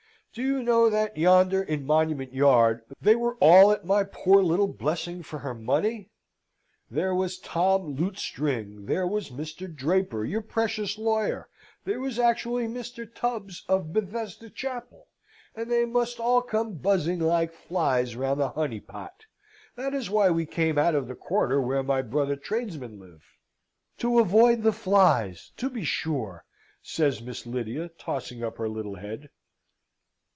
Do 0.33 0.41
you 0.41 0.63
know 0.63 0.89
that 0.89 1.17
yonder, 1.17 1.61
in 1.61 1.85
Monument 1.85 2.31
Yard, 2.31 2.83
they 3.01 3.15
were 3.17 3.35
all 3.41 3.73
at 3.73 3.83
my 3.83 4.05
poor 4.05 4.41
little 4.41 4.69
Blessing 4.69 5.23
for 5.23 5.39
her 5.39 5.53
money? 5.53 6.09
There 6.89 7.13
was 7.13 7.37
Tom 7.37 7.95
Lutestring; 7.97 8.85
there 8.85 9.05
was 9.05 9.29
Mr. 9.29 9.67
Draper, 9.69 10.23
your 10.23 10.39
precious 10.41 10.97
lawyer; 10.97 11.49
there 11.83 11.99
was 11.99 12.17
actually 12.17 12.65
Mr. 12.69 13.05
Tubbs, 13.13 13.65
of 13.67 13.91
Bethesda 13.91 14.49
Chapel; 14.49 15.07
and 15.53 15.69
they 15.69 15.83
must 15.83 16.17
all 16.17 16.41
come 16.41 16.75
buzzing 16.75 17.19
like 17.19 17.51
flies 17.51 18.15
round 18.15 18.39
the 18.39 18.51
honey 18.51 18.79
pot. 18.79 19.25
That 19.75 19.93
is 19.93 20.09
why 20.09 20.29
we 20.29 20.45
came 20.45 20.77
out 20.77 20.95
of 20.95 21.09
the 21.09 21.15
quarter 21.15 21.59
where 21.59 21.83
my 21.83 22.01
brother 22.01 22.37
tradesmen 22.37 23.01
live." 23.01 23.25
"To 23.97 24.17
avoid 24.17 24.63
the 24.63 24.71
flies, 24.71 25.51
to 25.57 25.69
be 25.69 25.83
sure!" 25.83 26.45
says 26.81 27.21
Miss 27.21 27.45
Lydia, 27.45 27.89
tossing 27.89 28.41
up 28.41 28.55
her 28.59 28.69
little 28.69 28.95
head. 28.95 29.29